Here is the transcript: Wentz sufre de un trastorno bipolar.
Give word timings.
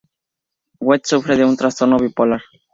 Wentz 0.79 1.09
sufre 1.09 1.37
de 1.37 1.45
un 1.45 1.55
trastorno 1.55 1.99
bipolar. 2.03 2.41